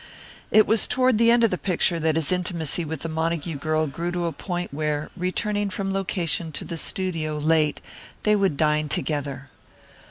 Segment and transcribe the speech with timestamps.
[0.49, 3.85] It was toward the end of the picture that his intimacy with the Montague girl
[3.85, 7.81] grew to a point where, returning from location to the studio late,
[8.23, 9.51] they would dine together.